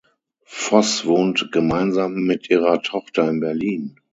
Voss 0.47 1.05
wohnt 1.05 1.49
gemeinsam 1.51 2.15
mit 2.15 2.49
ihrer 2.49 2.81
Tochter 2.81 3.29
in 3.29 3.39
Berlin. 3.39 3.99